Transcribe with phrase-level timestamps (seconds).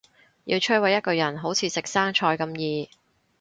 [0.45, 2.89] 要摧毁一個人好似食生菜咁易